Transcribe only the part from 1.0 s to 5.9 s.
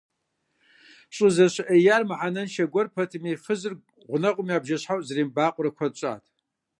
ЩӀызэщыӀеяр мыхьэнэншэ гуэр пэтми, фызыр гъунэгъум я бжэщхьэӀу зэремыбакъуэрэ